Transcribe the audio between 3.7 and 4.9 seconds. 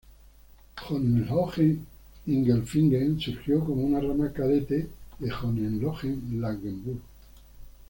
una rama cadete